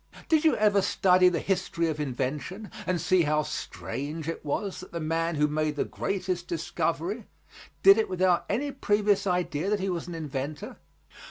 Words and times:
Did 0.29 0.43
you 0.43 0.55
ever 0.55 0.81
study 0.81 1.29
the 1.29 1.37
history 1.39 1.87
of 1.87 1.99
invention 1.99 2.71
and 2.87 2.99
see 2.99 3.21
how 3.21 3.43
strange 3.43 4.27
it 4.27 4.43
was 4.43 4.79
that 4.79 4.91
the 4.93 4.99
man 4.99 5.35
who 5.35 5.47
made 5.47 5.75
the 5.75 5.85
greatest 5.85 6.47
discovery 6.47 7.27
did 7.83 7.99
it 7.99 8.09
without 8.09 8.45
any 8.49 8.71
previous 8.71 9.27
idea 9.27 9.69
that 9.69 9.79
he 9.79 9.89
was 9.91 10.07
an 10.07 10.15
inventor? 10.15 10.77